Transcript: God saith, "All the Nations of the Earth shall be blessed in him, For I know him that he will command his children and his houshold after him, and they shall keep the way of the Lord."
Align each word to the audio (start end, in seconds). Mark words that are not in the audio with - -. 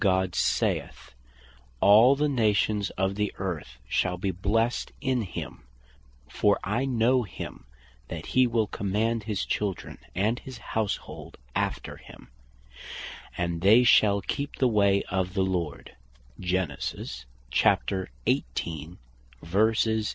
God 0.01 0.33
saith, 0.33 1.13
"All 1.79 2.15
the 2.15 2.27
Nations 2.27 2.89
of 2.97 3.13
the 3.13 3.31
Earth 3.37 3.77
shall 3.87 4.17
be 4.17 4.31
blessed 4.31 4.91
in 4.99 5.21
him, 5.21 5.61
For 6.27 6.59
I 6.63 6.85
know 6.85 7.21
him 7.21 7.67
that 8.07 8.25
he 8.33 8.47
will 8.47 8.65
command 8.65 9.25
his 9.25 9.45
children 9.45 9.99
and 10.15 10.39
his 10.39 10.57
houshold 10.73 11.35
after 11.55 11.97
him, 11.97 12.29
and 13.37 13.61
they 13.61 13.83
shall 13.83 14.21
keep 14.21 14.55
the 14.55 14.67
way 14.67 15.03
of 15.11 15.35
the 15.35 15.43
Lord." 15.45 15.95